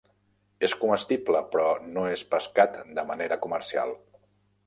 [0.67, 1.65] És comestible, però
[1.97, 3.93] no és pescat de manera comercial.